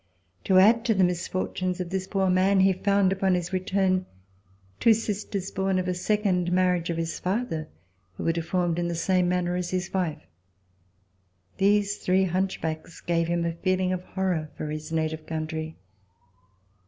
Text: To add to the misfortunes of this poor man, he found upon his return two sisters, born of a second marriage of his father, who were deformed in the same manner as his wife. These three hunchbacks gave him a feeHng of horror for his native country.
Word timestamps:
To 0.45 0.57
add 0.57 0.83
to 0.85 0.95
the 0.95 1.03
misfortunes 1.03 1.79
of 1.79 1.91
this 1.91 2.07
poor 2.07 2.27
man, 2.27 2.61
he 2.61 2.73
found 2.73 3.13
upon 3.13 3.35
his 3.35 3.53
return 3.53 4.07
two 4.79 4.95
sisters, 4.95 5.51
born 5.51 5.77
of 5.77 5.87
a 5.87 5.93
second 5.93 6.51
marriage 6.51 6.89
of 6.89 6.97
his 6.97 7.19
father, 7.19 7.67
who 8.17 8.23
were 8.23 8.31
deformed 8.31 8.79
in 8.79 8.87
the 8.87 8.95
same 8.95 9.29
manner 9.29 9.55
as 9.55 9.69
his 9.69 9.93
wife. 9.93 10.25
These 11.57 11.97
three 11.97 12.23
hunchbacks 12.25 12.99
gave 13.01 13.27
him 13.27 13.45
a 13.45 13.51
feeHng 13.51 13.93
of 13.93 14.03
horror 14.03 14.49
for 14.55 14.71
his 14.71 14.91
native 14.91 15.27
country. 15.27 15.77